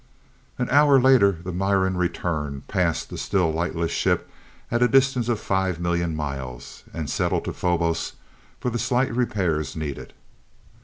[0.57, 4.31] An hour later the Miran returned, passed the still lightless ship
[4.71, 8.13] at a distance of five million miles, and settled to Phobos
[8.59, 10.13] for the slight repairs needed.